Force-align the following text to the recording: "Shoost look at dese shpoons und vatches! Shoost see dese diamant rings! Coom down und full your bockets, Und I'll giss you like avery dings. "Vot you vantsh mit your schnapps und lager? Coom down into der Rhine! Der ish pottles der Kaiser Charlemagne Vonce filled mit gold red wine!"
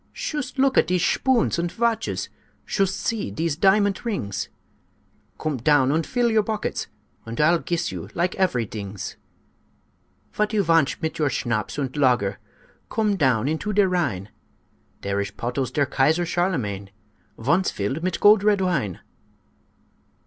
"Shoost 0.13 0.57
look 0.57 0.79
at 0.79 0.87
dese 0.87 0.99
shpoons 1.03 1.59
und 1.59 1.71
vatches! 1.71 2.29
Shoost 2.65 2.99
see 2.99 3.29
dese 3.29 3.55
diamant 3.55 4.03
rings! 4.03 4.49
Coom 5.37 5.57
down 5.57 5.91
und 5.91 6.07
full 6.07 6.31
your 6.31 6.41
bockets, 6.41 6.87
Und 7.23 7.39
I'll 7.39 7.59
giss 7.59 7.91
you 7.91 8.09
like 8.15 8.33
avery 8.39 8.65
dings. 8.65 9.15
"Vot 10.33 10.53
you 10.53 10.63
vantsh 10.63 10.99
mit 11.03 11.19
your 11.19 11.29
schnapps 11.29 11.77
und 11.77 11.95
lager? 11.95 12.39
Coom 12.89 13.15
down 13.15 13.47
into 13.47 13.71
der 13.73 13.87
Rhine! 13.89 14.29
Der 15.01 15.21
ish 15.21 15.37
pottles 15.37 15.69
der 15.69 15.85
Kaiser 15.85 16.25
Charlemagne 16.25 16.89
Vonce 17.37 17.71
filled 17.71 18.03
mit 18.03 18.19
gold 18.19 18.43
red 18.43 18.59
wine!" 18.61 19.01